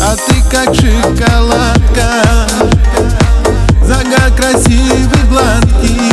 А 0.00 0.16
как 0.50 0.74
шоколадка. 0.74 2.46
Загар 3.82 4.30
красивый, 4.34 5.24
гладкий. 5.28 6.12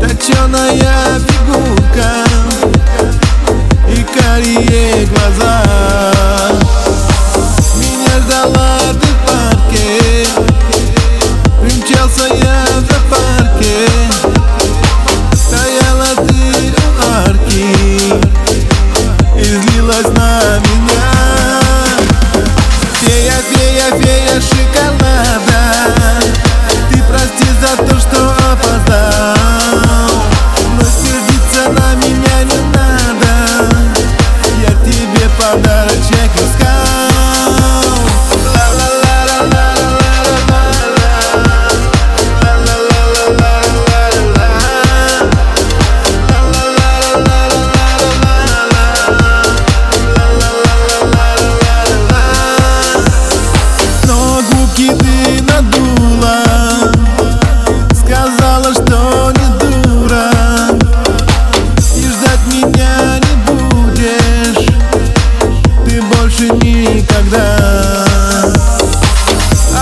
Точеная 0.00 1.15
Maria 4.36 5.06
Glazar. 5.06 5.85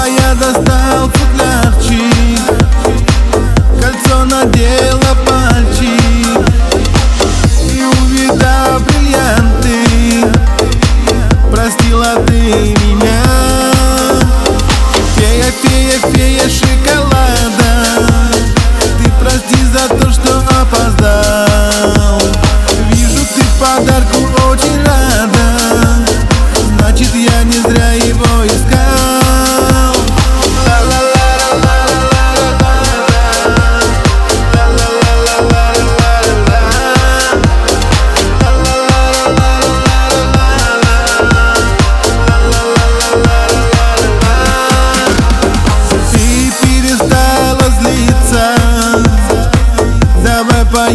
Saia 0.05 0.34
das 0.34 0.62
tal 0.64 1.13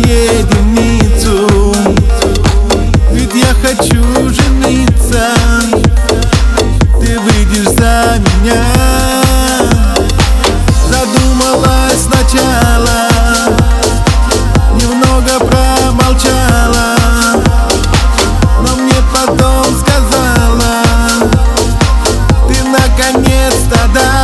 единицу. 0.06 1.76
Ведь 3.12 3.34
я 3.34 3.54
хочу 3.62 4.04
жениться. 4.30 5.34
Ты 7.00 7.20
выйдешь 7.20 7.70
за 7.70 8.20
меня. 8.20 8.64
Задумалась 10.88 12.02
сначала. 12.04 13.10
Немного 14.76 15.40
промолчала. 15.46 16.96
Но 18.62 18.76
мне 18.76 19.02
потом 19.14 19.66
сказала 19.80 20.84
Ты 22.48 22.64
наконец-то 22.64 23.80
да. 23.94 24.19